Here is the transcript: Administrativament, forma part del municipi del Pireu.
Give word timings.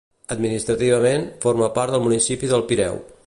Administrativament, 0.35 1.27
forma 1.45 1.69
part 1.77 1.95
del 1.97 2.05
municipi 2.09 2.51
del 2.55 2.69
Pireu. 2.73 2.99